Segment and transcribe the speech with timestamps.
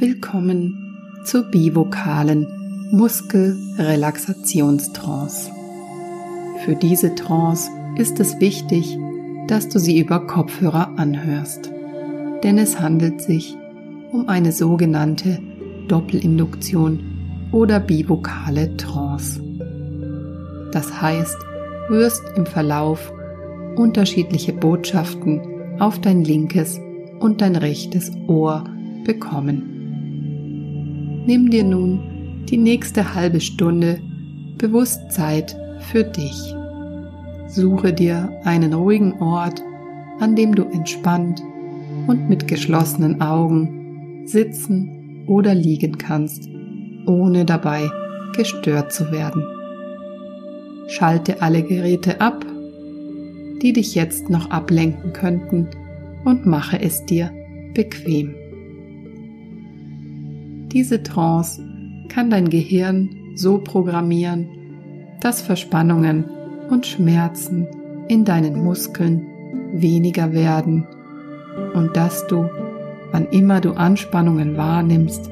[0.00, 2.46] Willkommen zur bivokalen
[2.92, 5.50] Muskelrelaxationstrance.
[6.64, 8.96] Für diese Trance ist es wichtig,
[9.48, 11.72] dass du sie über Kopfhörer anhörst,
[12.44, 13.56] denn es handelt sich
[14.12, 15.40] um eine sogenannte
[15.88, 19.42] Doppelinduktion oder bivokale Trance.
[20.70, 21.38] Das heißt,
[21.88, 23.12] du wirst im Verlauf
[23.74, 25.40] unterschiedliche Botschaften
[25.80, 26.78] auf dein linkes
[27.18, 28.62] und dein rechtes Ohr
[29.02, 29.67] bekommen.
[31.28, 34.00] Nimm dir nun die nächste halbe Stunde
[34.56, 35.54] bewusst Zeit
[35.90, 36.54] für dich.
[37.48, 39.62] Suche dir einen ruhigen Ort,
[40.20, 41.42] an dem du entspannt
[42.06, 46.48] und mit geschlossenen Augen sitzen oder liegen kannst,
[47.04, 47.90] ohne dabei
[48.34, 49.44] gestört zu werden.
[50.88, 52.42] Schalte alle Geräte ab,
[53.60, 55.68] die dich jetzt noch ablenken könnten,
[56.24, 57.30] und mache es dir
[57.74, 58.34] bequem.
[60.72, 61.64] Diese Trance
[62.08, 64.48] kann dein Gehirn so programmieren,
[65.20, 66.24] dass Verspannungen
[66.68, 67.66] und Schmerzen
[68.08, 69.26] in deinen Muskeln
[69.72, 70.86] weniger werden
[71.74, 72.48] und dass du,
[73.12, 75.30] wann immer du Anspannungen wahrnimmst,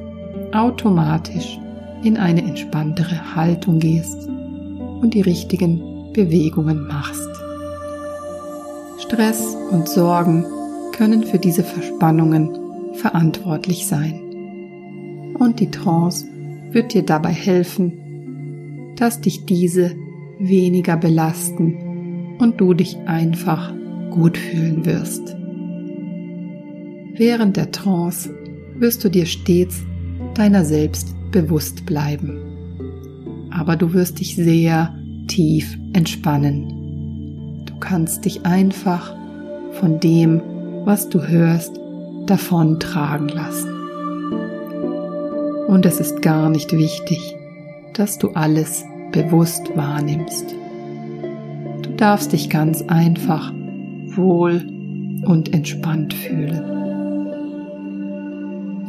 [0.52, 1.58] automatisch
[2.02, 7.28] in eine entspanntere Haltung gehst und die richtigen Bewegungen machst.
[9.00, 10.46] Stress und Sorgen
[10.92, 12.50] können für diese Verspannungen
[12.94, 14.25] verantwortlich sein
[15.38, 16.26] und die Trance
[16.70, 19.94] wird dir dabei helfen, dass dich diese
[20.38, 23.72] weniger belasten und du dich einfach
[24.10, 25.36] gut fühlen wirst.
[27.14, 28.34] Während der Trance
[28.78, 29.82] wirst du dir stets
[30.34, 32.40] deiner selbst bewusst bleiben.
[33.50, 34.94] Aber du wirst dich sehr
[35.28, 37.64] tief entspannen.
[37.64, 39.14] Du kannst dich einfach
[39.72, 40.42] von dem,
[40.84, 41.80] was du hörst,
[42.26, 43.75] davon tragen lassen.
[45.67, 47.34] Und es ist gar nicht wichtig,
[47.94, 50.54] dass du alles bewusst wahrnimmst.
[51.82, 53.53] Du darfst dich ganz einfach
[54.15, 54.65] wohl
[55.25, 56.62] und entspannt fühlen.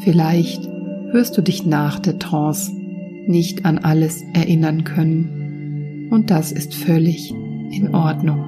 [0.01, 0.69] Vielleicht
[1.11, 2.71] wirst du dich nach der Trance
[3.25, 8.43] nicht an alles erinnern können und das ist völlig in Ordnung.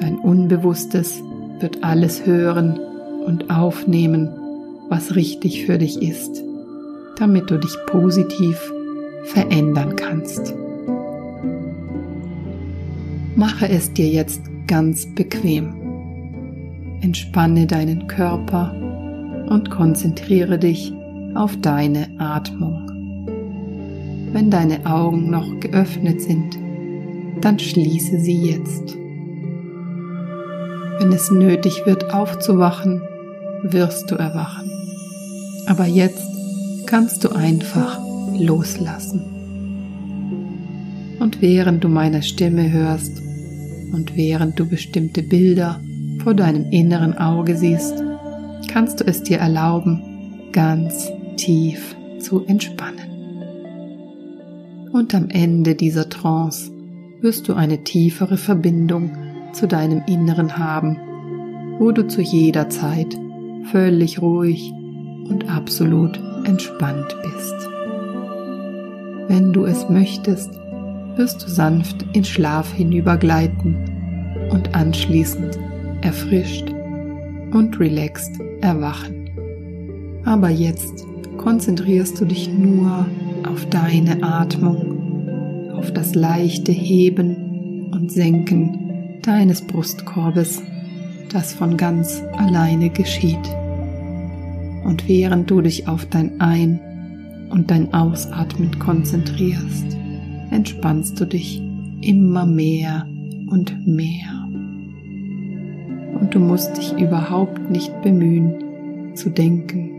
[0.00, 1.22] Dein Unbewusstes
[1.60, 2.80] wird alles hören
[3.26, 4.28] und aufnehmen,
[4.88, 6.42] was richtig für dich ist
[7.18, 8.72] damit du dich positiv
[9.24, 10.54] verändern kannst.
[13.36, 15.74] Mache es dir jetzt ganz bequem.
[17.00, 18.74] Entspanne deinen Körper
[19.48, 20.92] und konzentriere dich
[21.34, 22.80] auf deine Atmung.
[24.32, 26.58] Wenn deine Augen noch geöffnet sind,
[27.40, 28.96] dann schließe sie jetzt.
[30.98, 33.02] Wenn es nötig wird aufzuwachen,
[33.62, 34.70] wirst du erwachen.
[35.66, 36.33] Aber jetzt
[36.86, 37.98] kannst du einfach
[38.38, 39.22] loslassen.
[41.20, 43.22] Und während du meine Stimme hörst
[43.92, 45.80] und während du bestimmte Bilder
[46.22, 47.94] vor deinem inneren Auge siehst,
[48.68, 50.02] kannst du es dir erlauben,
[50.52, 53.04] ganz tief zu entspannen.
[54.92, 56.70] Und am Ende dieser Trance
[57.20, 59.10] wirst du eine tiefere Verbindung
[59.52, 60.98] zu deinem Inneren haben,
[61.78, 63.16] wo du zu jeder Zeit
[63.70, 64.72] völlig ruhig
[65.28, 67.68] und absolut entspannt bist.
[69.28, 70.50] Wenn du es möchtest,
[71.16, 73.76] wirst du sanft in Schlaf hinübergleiten
[74.50, 75.58] und anschließend
[76.02, 76.70] erfrischt
[77.52, 79.30] und relaxed erwachen.
[80.24, 81.06] Aber jetzt
[81.38, 83.06] konzentrierst du dich nur
[83.48, 90.62] auf deine Atmung, auf das leichte Heben und Senken deines Brustkorbes,
[91.30, 93.48] das von ganz alleine geschieht.
[94.84, 96.80] Und während du dich auf dein Ein-
[97.50, 99.96] und dein Ausatmen konzentrierst,
[100.50, 101.60] entspannst du dich
[102.00, 103.06] immer mehr
[103.48, 104.46] und mehr.
[106.20, 109.90] Und du musst dich überhaupt nicht bemühen zu denken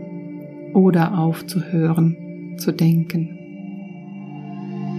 [0.74, 3.38] oder aufzuhören zu denken.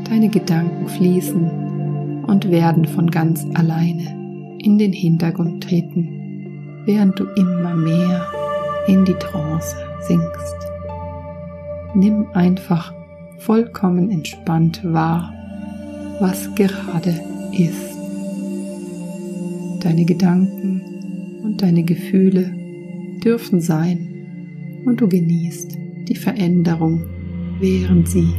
[0.10, 7.76] Deine Gedanken fließen und werden von ganz alleine in den Hintergrund treten, während du immer
[7.76, 8.26] mehr
[8.88, 10.56] in die Trance sinkst.
[11.94, 12.94] Nimm einfach
[13.38, 15.34] vollkommen entspannt wahr,
[16.20, 17.20] was gerade
[17.52, 17.98] ist.
[19.82, 22.54] Deine Gedanken und deine Gefühle
[23.24, 27.04] dürfen sein und du genießt die Veränderung,
[27.60, 28.34] während sie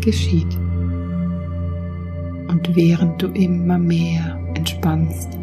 [0.00, 0.54] geschieht.
[2.48, 5.38] Und während du immer mehr entspannst,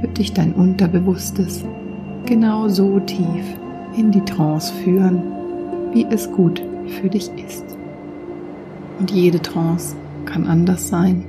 [0.00, 1.64] wird dich dein Unterbewusstes
[2.30, 3.44] genau so tief
[3.96, 5.20] in die Trance führen,
[5.92, 7.64] wie es gut für dich ist.
[9.00, 9.96] Und jede Trance
[10.26, 11.24] kann anders sein.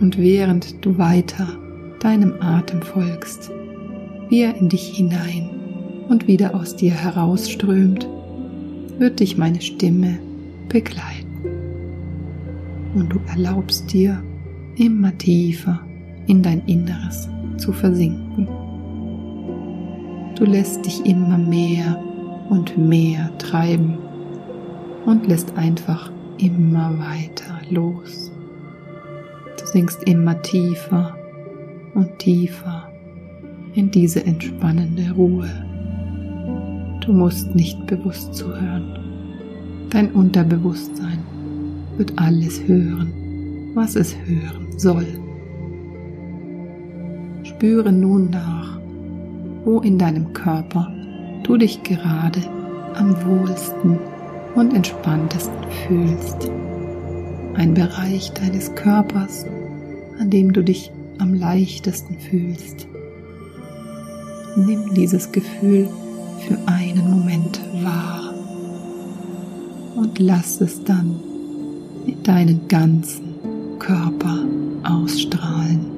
[0.00, 1.46] Und während du weiter
[2.00, 3.52] deinem Atem folgst,
[4.28, 5.50] wie er in dich hinein
[6.08, 8.08] und wieder aus dir herausströmt,
[8.98, 10.18] wird dich meine Stimme
[10.68, 11.46] begleiten.
[12.96, 14.20] Und du erlaubst dir
[14.74, 15.80] immer tiefer
[16.26, 18.21] in dein Inneres zu versinken.
[20.42, 22.02] Du lässt dich immer mehr
[22.50, 23.96] und mehr treiben
[25.06, 28.32] und lässt einfach immer weiter los.
[29.56, 31.16] Du sinkst immer tiefer
[31.94, 32.90] und tiefer
[33.74, 35.48] in diese entspannende Ruhe.
[37.06, 38.98] Du musst nicht bewusst zuhören.
[39.90, 41.20] Dein Unterbewusstsein
[41.98, 45.06] wird alles hören, was es hören soll.
[47.44, 48.61] Spüre nun nach,
[49.64, 50.92] wo in deinem Körper
[51.42, 52.40] du dich gerade
[52.94, 53.98] am wohlsten
[54.54, 56.50] und entspanntesten fühlst.
[57.54, 59.46] Ein Bereich deines Körpers,
[60.18, 62.86] an dem du dich am leichtesten fühlst.
[64.56, 65.88] Nimm dieses Gefühl
[66.46, 68.34] für einen Moment wahr
[69.96, 71.20] und lass es dann
[72.06, 73.34] in deinen ganzen
[73.78, 74.38] Körper
[74.82, 75.91] ausstrahlen.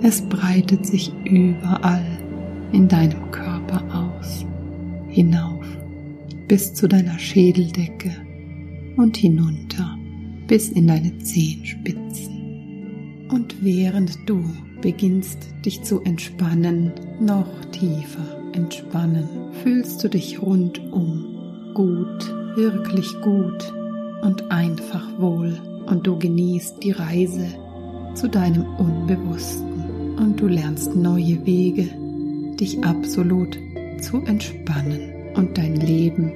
[0.00, 2.06] Es breitet sich überall
[2.72, 4.46] in deinem Körper aus,
[5.08, 5.66] hinauf
[6.46, 8.12] bis zu deiner Schädeldecke
[8.96, 9.98] und hinunter
[10.46, 13.26] bis in deine Zehenspitzen.
[13.30, 14.44] Und während du
[14.80, 19.28] beginnst dich zu entspannen, noch tiefer entspannen,
[19.62, 23.74] fühlst du dich rundum gut, wirklich gut
[24.22, 27.46] und einfach wohl und du genießt die Reise
[28.14, 29.67] zu deinem Unbewussten
[30.18, 31.88] und du lernst neue Wege,
[32.58, 33.58] dich absolut
[34.00, 35.00] zu entspannen.
[35.34, 36.32] Und dein Leben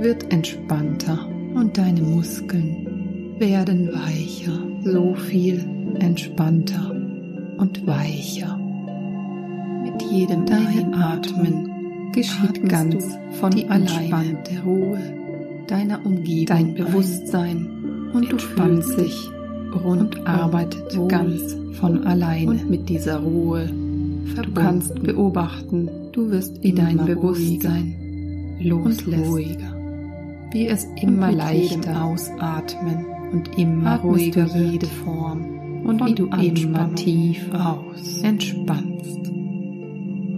[0.00, 5.64] wird entspannter und deine Muskeln werden weicher, so viel
[5.98, 6.90] entspannter
[7.58, 8.58] und weicher.
[9.84, 14.98] Mit jedem Einatmen geschieht ganz von die entspannte Ruhe
[15.66, 19.30] deiner Umgebung, dein Bewusstsein und du spannst dich
[19.82, 23.68] und arbeitet ganz von alleine und mit dieser Ruhe.
[24.36, 27.94] Du kannst beobachten, du wirst in dein Bewusstsein
[28.60, 29.58] loslässt,
[30.52, 37.52] wie es immer leichter ausatmen und immer ruhiger jede Form und wie du immer tief
[37.52, 39.30] aus entspannst.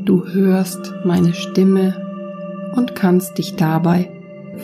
[0.05, 1.95] Du hörst meine Stimme
[2.75, 4.11] und kannst dich dabei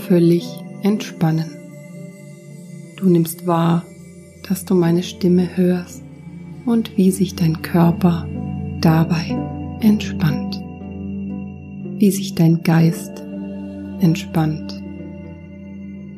[0.07, 0.47] völlig
[0.83, 1.51] entspannen.
[2.97, 3.85] Du nimmst wahr,
[4.49, 6.03] dass du meine Stimme hörst
[6.67, 8.27] und wie sich dein Körper
[8.81, 9.37] dabei
[9.81, 10.61] entspannt,
[11.99, 13.23] wie sich dein Geist
[14.01, 14.83] entspannt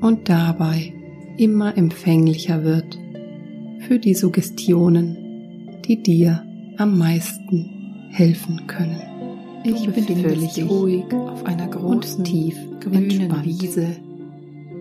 [0.00, 0.92] und dabei
[1.36, 2.98] immer empfänglicher wird
[3.80, 5.16] für die Suggestionen,
[5.86, 6.42] die dir
[6.78, 9.02] am meisten helfen können.
[9.64, 13.96] Ich bin völlig ruhig auf einer großen, tief grünen Wiese.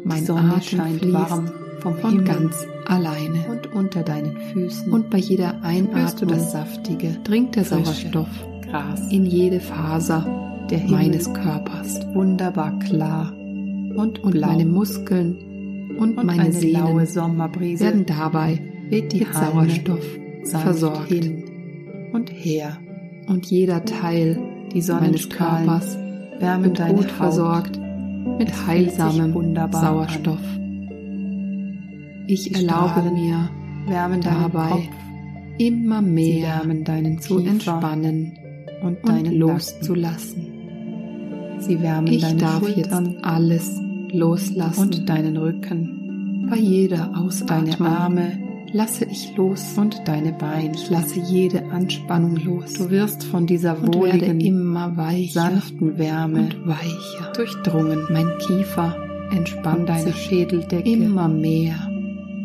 [0.04, 1.50] Mein Sonne scheint warm
[1.84, 3.46] vom von Himmel ganz alleine.
[3.50, 4.92] und unter deinen Füßen.
[4.92, 8.30] Und bei jeder Einatmung das saftige, dringt der Sauerstoff
[8.62, 9.12] Gras.
[9.12, 10.26] in jede Faser
[10.70, 12.00] der meines Körpers.
[12.14, 13.34] Wunderbar klar.
[13.34, 20.06] Und, und meine Muskeln und, und meine Sommerbrise werden dabei die Sauerstoff
[20.46, 21.10] versorgt.
[21.10, 21.44] hin
[22.14, 22.78] und her.
[23.28, 24.40] Und jeder Teil
[24.74, 25.98] die meines Körpers
[26.40, 27.80] wärmend gut Haut versorgt
[28.38, 29.34] mit heilsamem
[29.72, 30.40] Sauerstoff.
[32.28, 33.50] Ich erlaube mir,
[33.86, 34.88] wärmen dabei Kopf,
[35.58, 38.38] immer mehr deinen zu entspannen
[38.82, 40.48] und deinen loszulassen.
[41.60, 46.48] Sie wärmen ich deine darf Schultern, jetzt alles loslassen und deinen Rücken.
[46.50, 48.40] Bei jeder Ausatmung deine Arme
[48.72, 50.74] lasse ich los und deine Beine.
[50.76, 52.74] Ich lasse jede Anspannung los.
[52.74, 58.08] Du wirst von dieser wohligen, immer weicher, sanften Wärme und weicher durchdrungen.
[58.12, 58.96] Mein Kiefer
[59.32, 61.93] entspannt deine Schädeldecke immer mehr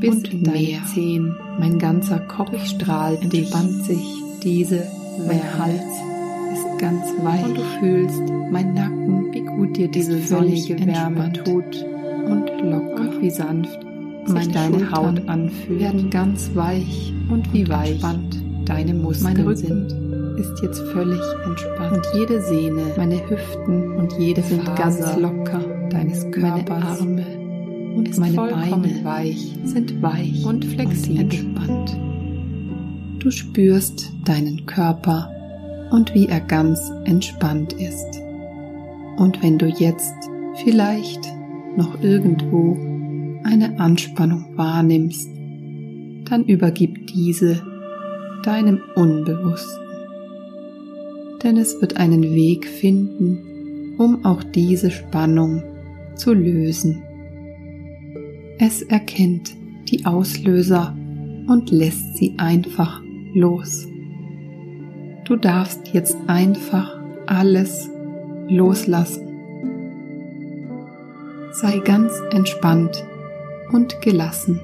[0.00, 0.80] bis und in mehr.
[0.92, 1.36] Zehen.
[1.58, 4.04] Mein ganzer Kopf strahlt, entspannt sich.
[4.42, 4.86] Diese,
[5.26, 5.82] mein Hals
[6.52, 7.44] ist ganz weich.
[7.44, 11.84] Und du fühlst mein Nacken, wie gut dir diese sonnige Wärme tut
[12.26, 13.78] und locker und wie sanft
[14.28, 19.92] meine deine Haut anfühlt, werden ganz weich und wie und weich entspannt deine Muskeln sind.
[20.38, 25.60] Ist jetzt völlig entspannt und jede Sehne, meine Hüften und jede sind Faser ganz locker
[25.90, 26.68] deines Körpers.
[26.68, 27.38] Meine Arme
[27.98, 31.96] und meine Beine weich, sind weich und flexibel und entspannt.
[33.18, 35.30] Du spürst deinen Körper
[35.90, 38.20] und wie er ganz entspannt ist.
[39.16, 40.14] Und wenn du jetzt
[40.62, 41.20] vielleicht
[41.76, 42.76] noch irgendwo
[43.44, 45.28] eine Anspannung wahrnimmst,
[46.30, 47.60] dann übergib diese
[48.44, 49.82] deinem Unbewussten.
[51.42, 55.62] Denn es wird einen Weg finden, um auch diese Spannung
[56.14, 57.02] zu lösen.
[58.60, 59.54] Es erkennt
[59.88, 60.92] die Auslöser
[61.46, 63.00] und lässt sie einfach
[63.32, 63.86] los.
[65.24, 67.88] Du darfst jetzt einfach alles
[68.48, 69.28] loslassen.
[71.52, 73.06] Sei ganz entspannt
[73.70, 74.60] und gelassen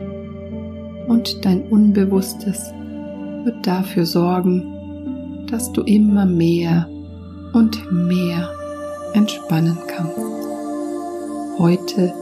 [1.06, 2.72] und dein Unbewusstes
[3.44, 6.88] wird dafür sorgen, dass du immer mehr
[7.52, 8.50] und mehr
[9.12, 10.18] entspannen kannst.
[11.58, 12.12] Heute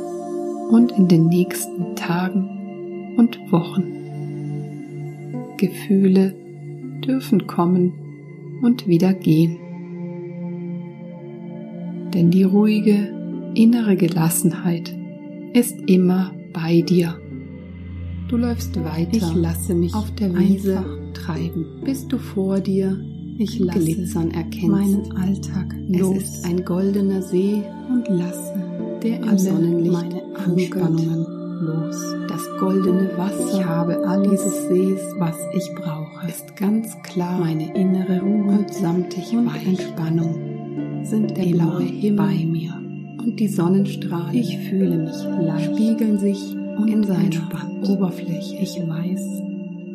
[0.73, 3.93] und in den nächsten Tagen und Wochen.
[5.59, 6.35] Gefühle
[7.07, 7.93] dürfen kommen
[8.63, 9.59] und wieder gehen.
[12.15, 14.97] Denn die ruhige innere Gelassenheit
[15.53, 17.19] ist immer bei dir.
[18.29, 19.11] Du läufst weiter.
[19.13, 22.99] Ich lasse mich auf der Wiese treiben, bis du vor dir
[23.39, 24.69] ich lasse Glitzern erkennst.
[24.69, 26.17] meinen Alltag los.
[26.17, 28.53] Es ist ein goldener See und lasse
[29.03, 31.27] der im Sonnenlicht meine Anspannungen
[31.63, 31.97] los.
[32.29, 37.39] Das goldene Wasser ich habe alles, dieses Sees, was ich brauche, ist ganz klar.
[37.39, 42.75] Meine innere Ruhe und samtig und weich Entspannung sind der blaue Himmel bei mir
[43.19, 46.55] und die Sonnenstrahlen ich fühle mich leicht spiegeln sich
[46.87, 47.49] in seiner.
[47.89, 48.57] Oberfläche.
[48.57, 49.52] Ich weiß,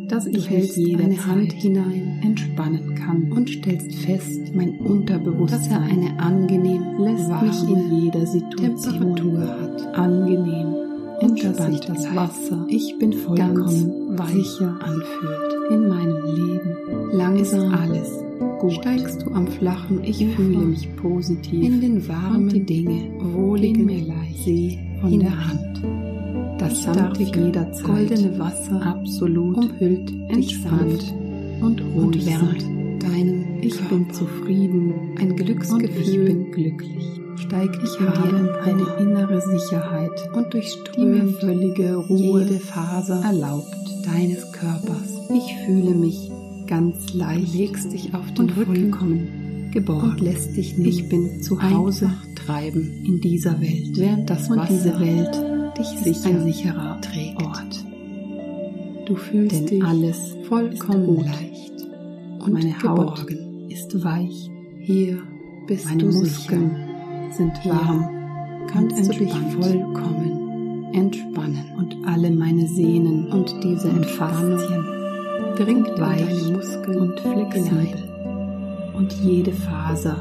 [0.08, 5.60] dass Du ich hältst jede deine Hand hinein entspannen kann und stellst fest, mein Unterbewusstsein
[5.60, 9.96] dass er eine angenehm lässt mich in jeder Situation Temperatur hat.
[9.96, 10.76] angenehm
[11.20, 12.16] Und dass entspannt sich das.
[12.16, 15.72] Wasser ich bin vollkommen sicher anfühlt.
[15.72, 16.78] in meinem Leben
[17.12, 18.24] Langsam ist alles
[18.60, 23.88] gut steigst du am flachen ich fühle mich positiv in den warmen die Dinge wohligen
[23.88, 26.16] gehen mir leicht See von der Hand
[26.58, 31.14] das samtige jederzeit goldene Wasser absolut umhüllt entspannt
[31.62, 33.96] und ruhig und wärmt deinen Ich Körper.
[33.96, 37.22] bin zufrieden Ein und ich Glücksgefühl bin glücklich.
[37.38, 43.76] steigt Ich in habe eine innere Sicherheit, und durchströmt völlige Ruhe jede Faser erlaubt.
[44.06, 45.30] deines Körpers.
[45.34, 46.32] Ich fühle mich
[46.68, 50.12] ganz leicht legst dich auf den und Rücken vollkommen geborgen.
[50.12, 54.58] und lässt dich nicht Ich bin zu Hause treiben, in dieser Welt, während das und
[54.58, 55.36] Wasser diese Welt
[55.77, 57.41] dich sicher ein sicherer trägt.
[57.43, 57.86] Ort.
[59.05, 61.74] Du fühlst Denn dich alles vollkommen leicht
[62.39, 63.69] und Meine Haut geborgen.
[63.69, 65.19] ist weich, Hier
[65.67, 67.34] bist meine du Muskeln sicher.
[67.38, 68.10] sind Hier warm
[68.72, 71.63] kannst du dich vollkommen entspannen.
[71.77, 74.60] und alle meine Sehnen Und diese Entspannung
[75.57, 78.03] in weich Muskeln und flexibel.
[78.96, 80.17] und jede Faser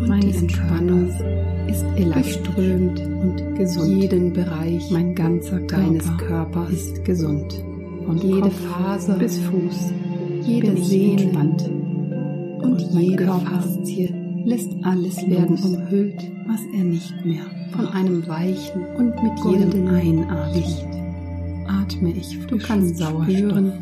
[0.00, 1.08] Und meines die Entspannung
[1.66, 4.02] ist elastisch und gesund.
[4.02, 6.70] jeden Bereich mein ganzer deines Körper Körpers.
[6.72, 7.64] ist gesund.
[8.06, 9.92] Von Jede Kopf Faser bis Fuß
[10.42, 11.70] jede Sehne entspannt.
[12.62, 14.14] und, Und jede Faszie
[14.44, 19.86] lässt alles werden los, umhüllt was er nicht mehr von einem weichen Und mit jedem
[19.88, 20.64] Einatmen
[21.68, 23.72] atme ich Du kannst Sauerstoff spüren,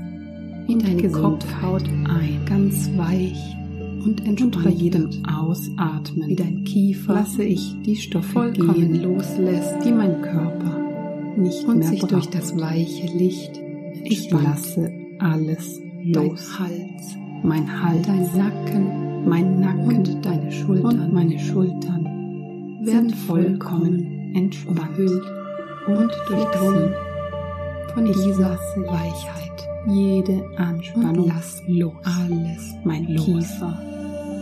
[0.66, 2.40] wie und deine Kopfhaut ein.
[2.46, 3.56] ganz weich
[4.07, 5.11] und Und entspannt bei jedem.
[5.27, 10.79] Ausatmen wie dein Kiefer lasse ich die Stoffe vollkommen gehen, loslässt die mein Körper
[11.37, 12.13] nicht und mehr sich braucht.
[12.13, 13.61] durch das weiche Licht
[14.05, 14.45] ich entspannt.
[14.45, 16.59] lasse alles dein los.
[16.59, 22.05] Hals, mein Hals, dein Nacken mein Nacken und deine Schultern und meine Schultern
[22.83, 25.25] werden vollkommen entspannt umhüllt
[25.89, 26.95] und durchdrungen
[27.93, 29.69] von Ich dieser Weichheit.
[29.89, 31.93] jede Anspannung Und lass los.
[32.05, 33.25] Alles Mein los.
[33.25, 33.79] Kiefer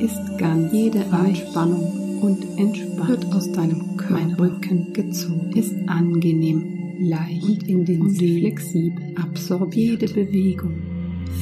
[0.00, 3.08] ist ganz Jede weich Anspannung und entspannt.
[3.08, 8.40] wird aus deinem Körper mein Rücken gezogen ist angenehm, leicht und in den und See
[8.40, 9.02] flexibel.
[9.20, 10.02] absorbiert.
[10.02, 10.72] Jede Bewegung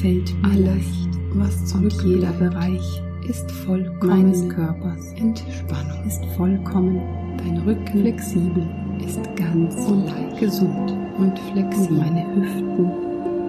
[0.01, 1.09] fällt mir Alles, leicht.
[1.35, 6.05] was Und jeder Bereich ist vollkommen meines Körpers Entspannung.
[6.07, 7.01] ist vollkommen
[7.37, 8.67] Dein Rücken flexibel,
[9.05, 10.91] ist ganz und leicht gesund.
[11.17, 11.97] und Und flexibel.
[11.97, 12.91] meine Hüften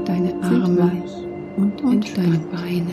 [0.04, 2.28] deine sind Arme weich und, und entspannt.
[2.28, 2.90] deine Beine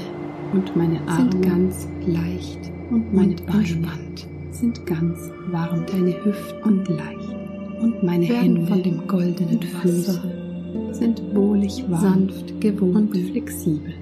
[0.53, 4.27] und meine Arme sind ganz leicht und meine und Beine entspannt.
[4.51, 7.35] sind ganz warm Deine Hüften und leicht.
[7.81, 13.09] Und meine Hände von dem goldenen und Füße Wasser sind wohlig warm sanft und gewoben
[13.13, 13.93] flexibel.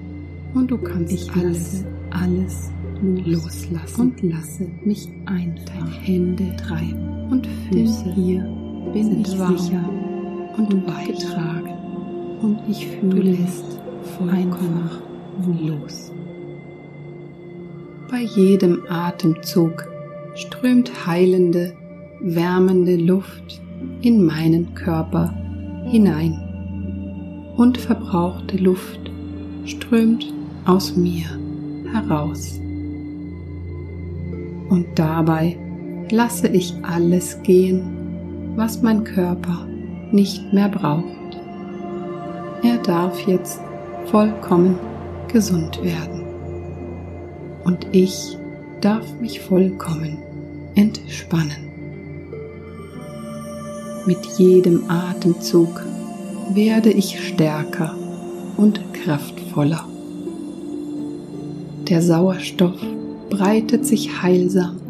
[0.54, 2.70] und du kannst Ich alles alles
[3.02, 7.30] los loslassen und lasse mich einfach deine Hände treiben.
[7.30, 8.42] und Füße hier
[8.92, 9.88] bin sind ich warm sicher
[10.58, 11.06] und und weich.
[11.06, 11.70] getragen.
[12.42, 13.80] Und ich fühle lässt
[14.18, 15.00] vollkommen einfach
[15.66, 16.12] los.
[18.10, 19.86] Bei jedem Atemzug
[20.34, 21.74] strömt heilende,
[22.20, 23.60] wärmende Luft
[24.02, 25.32] in meinen Körper
[25.86, 28.98] hinein und verbrauchte Luft
[29.64, 30.26] strömt
[30.64, 31.26] aus mir
[31.92, 32.58] heraus.
[34.70, 35.56] Und dabei
[36.10, 39.68] lasse ich alles gehen, was mein Körper
[40.10, 41.04] nicht mehr braucht.
[42.64, 43.60] Er darf jetzt
[44.06, 44.76] vollkommen
[45.28, 46.19] gesund werden.
[47.64, 48.36] Und ich
[48.80, 50.18] darf mich vollkommen
[50.74, 51.70] entspannen.
[54.06, 55.84] Mit jedem Atemzug
[56.54, 57.94] werde ich stärker
[58.56, 59.86] und kraftvoller.
[61.88, 62.80] Der Sauerstoff
[63.28, 64.80] breitet sich heilsam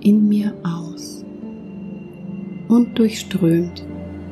[0.00, 1.24] in mir aus
[2.68, 3.84] und durchströmt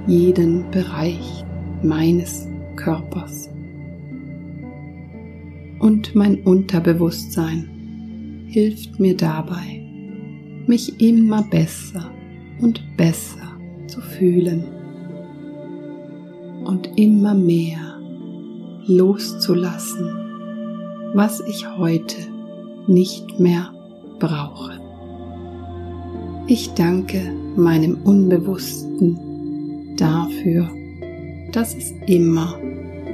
[0.07, 1.45] jeden Bereich
[1.83, 3.51] meines Körpers.
[5.79, 7.69] Und mein Unterbewusstsein
[8.55, 9.83] hilft mir dabei,
[10.69, 12.09] mich immer besser
[12.61, 13.59] und besser
[13.89, 14.63] zu fühlen
[16.65, 17.99] und immer mehr
[18.87, 20.07] loszulassen,
[21.15, 22.15] was ich heute
[22.87, 23.75] nicht mehr
[24.21, 24.81] brauche.
[26.47, 30.71] Ich danke meinem Unbewussten dafür,
[31.51, 32.57] dass es immer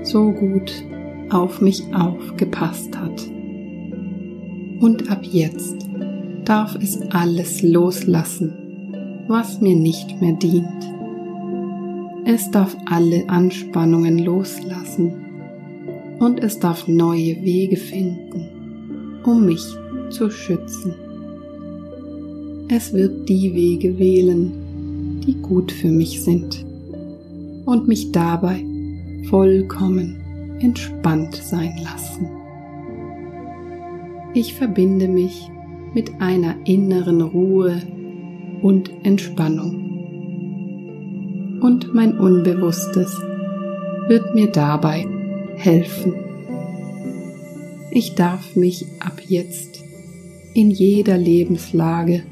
[0.03, 0.85] so gut
[1.31, 3.40] auf mich aufgepasst hat.
[4.81, 5.77] Und ab jetzt
[6.47, 8.53] darf es alles loslassen,
[9.29, 10.67] was mir nicht mehr dient.
[12.25, 15.13] Es darf alle Anspannungen loslassen
[16.19, 19.65] und es darf neue Wege finden, um mich
[20.11, 20.95] zu schützen.
[22.69, 26.65] Es wird die Wege wählen, die gut für mich sind
[27.67, 28.65] und mich dabei
[29.29, 30.17] vollkommen
[30.61, 32.40] entspannt sein lassen.
[34.33, 35.51] Ich verbinde mich
[35.93, 37.83] mit einer inneren Ruhe
[38.63, 39.89] und Entspannung.
[41.61, 43.21] Und mein Unbewusstes
[44.07, 45.05] wird mir dabei
[45.57, 46.15] helfen.
[47.91, 49.83] Ich darf mich ab jetzt
[50.55, 52.23] in jeder Lebenslage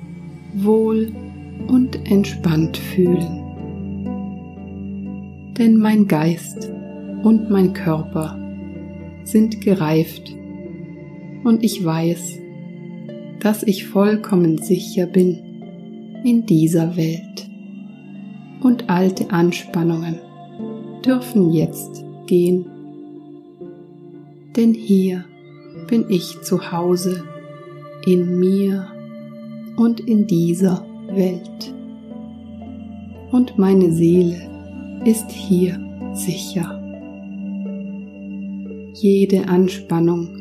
[0.55, 1.11] wohl
[1.67, 3.43] und entspannt fühlen.
[5.59, 6.71] Denn mein Geist
[7.25, 8.39] und mein Körper
[9.25, 10.33] sind gereift
[11.45, 12.39] und ich weiß,
[13.41, 15.39] dass ich vollkommen sicher bin
[16.25, 17.49] in dieser Welt.
[18.61, 20.19] Und alte Anspannungen
[21.05, 22.67] dürfen jetzt gehen,
[24.57, 25.25] denn hier
[25.87, 27.23] bin ich zu Hause
[28.05, 28.89] in mir
[29.77, 31.73] und in dieser Welt.
[33.31, 34.41] Und meine Seele
[35.05, 35.79] ist hier
[36.15, 36.75] sicher.
[38.95, 40.38] Jede Anspannung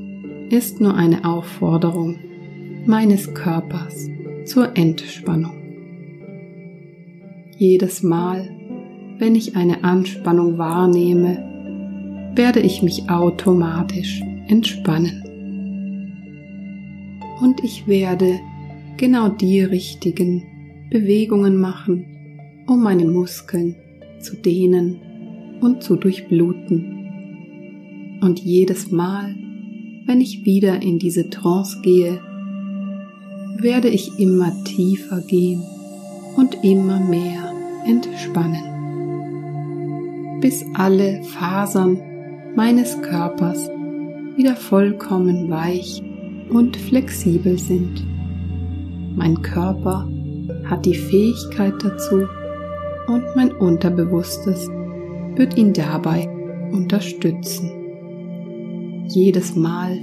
[0.49, 2.19] ist nur eine Aufforderung
[2.85, 4.09] meines Körpers
[4.45, 5.55] zur Entspannung.
[7.57, 8.49] Jedes Mal,
[9.19, 15.23] wenn ich eine Anspannung wahrnehme, werde ich mich automatisch entspannen.
[17.41, 18.39] Und ich werde
[18.95, 20.43] genau die richtigen
[20.89, 22.05] Bewegungen machen,
[22.67, 23.75] um meine Muskeln
[24.19, 24.99] zu dehnen
[25.61, 28.19] und zu durchbluten.
[28.21, 29.35] Und jedes Mal,
[30.07, 32.19] wenn ich wieder in diese Trance gehe,
[33.59, 35.61] werde ich immer tiefer gehen
[36.37, 37.51] und immer mehr
[37.85, 38.63] entspannen,
[40.39, 41.99] bis alle Fasern
[42.55, 43.69] meines Körpers
[44.37, 46.01] wieder vollkommen weich
[46.49, 48.05] und flexibel sind.
[49.15, 50.07] Mein Körper
[50.65, 52.25] hat die Fähigkeit dazu
[53.07, 54.69] und mein Unterbewusstes
[55.35, 56.29] wird ihn dabei
[56.71, 57.76] unterstützen.
[59.09, 59.99] Jedes Mal,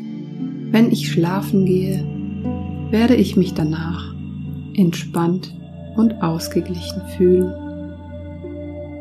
[0.71, 2.05] wenn ich schlafen gehe,
[2.91, 4.15] werde ich mich danach
[4.77, 5.55] entspannt
[5.97, 7.53] und ausgeglichen fühlen.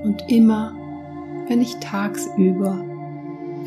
[0.04, 0.74] Und immer,
[1.48, 2.84] wenn ich tagsüber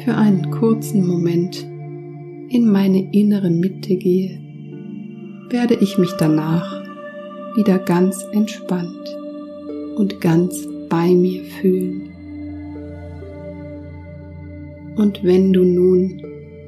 [0.05, 1.65] für einen kurzen Moment
[2.49, 4.39] in meine innere Mitte gehe,
[5.49, 6.85] werde ich mich danach
[7.57, 9.17] wieder ganz entspannt
[9.97, 12.06] und ganz bei mir fühlen.
[14.97, 16.23] Und wenn du nun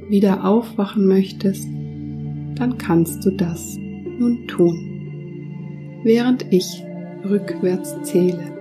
[0.09, 1.67] wieder aufwachen möchtest,
[2.57, 3.77] dann kannst du das
[4.19, 6.85] nun tun, während ich
[7.29, 8.53] rückwärts zähle.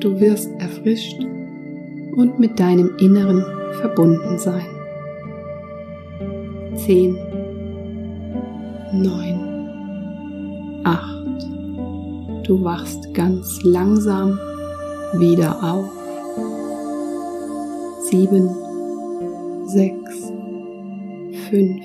[0.00, 1.24] Du wirst erfrischt
[2.16, 3.42] und mit deinem Inneren
[3.80, 4.66] verbunden sein.
[6.74, 7.16] 10,
[8.92, 12.46] 9, 8.
[12.46, 14.38] Du wachst ganz langsam
[15.18, 16.03] wieder auf
[18.14, 18.48] sieben,
[19.66, 20.32] sechs,
[21.50, 21.82] fünf,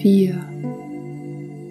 [0.00, 0.52] vier,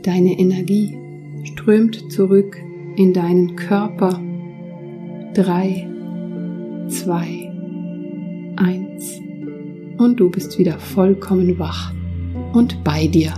[0.04, 0.98] Deine Energie
[1.44, 2.58] strömt zurück
[2.96, 4.20] in deinen Körper.
[5.36, 5.88] Drei,
[6.88, 7.52] zwei,
[8.56, 9.22] eins.
[9.98, 11.94] Und du bist wieder vollkommen wach
[12.54, 13.32] und bei dir.